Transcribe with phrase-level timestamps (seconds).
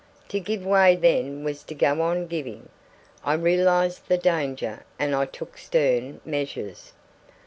[0.29, 2.65] To give way then was to go on giving way.
[3.23, 6.93] I realized the danger, and I took stern measures.